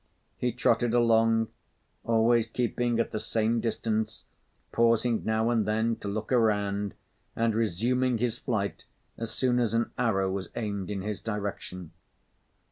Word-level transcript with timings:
He 0.39 0.51
trotted 0.51 0.95
along, 0.95 1.49
always 2.03 2.47
keeping 2.47 2.99
at 2.99 3.11
the 3.11 3.19
same 3.19 3.59
distance, 3.59 4.25
pausing 4.71 5.23
now 5.23 5.51
and 5.51 5.63
then 5.67 5.95
to 5.97 6.07
look 6.07 6.31
around 6.31 6.95
and 7.35 7.53
resuming 7.53 8.17
his 8.17 8.39
flight 8.39 8.83
as 9.15 9.29
soon 9.29 9.59
as 9.59 9.75
an 9.75 9.91
arrow 9.99 10.31
was 10.31 10.49
aimed 10.55 10.89
in 10.89 11.03
his 11.03 11.21
direction. 11.21 11.91